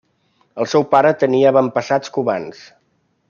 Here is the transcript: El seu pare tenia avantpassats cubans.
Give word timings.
El 0.63 0.69
seu 0.71 0.85
pare 0.93 1.11
tenia 1.25 1.53
avantpassats 1.53 2.15
cubans. 2.17 2.65